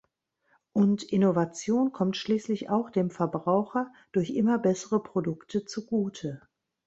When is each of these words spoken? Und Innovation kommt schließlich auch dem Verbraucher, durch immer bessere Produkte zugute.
Und 0.73 1.03
Innovation 1.03 1.91
kommt 1.91 2.17
schließlich 2.17 2.71
auch 2.71 2.89
dem 2.89 3.11
Verbraucher, 3.11 3.91
durch 4.11 4.31
immer 4.31 4.57
bessere 4.57 5.03
Produkte 5.03 5.63
zugute. 5.65 6.41